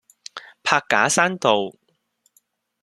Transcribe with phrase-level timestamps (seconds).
[0.63, 1.75] 柏架山道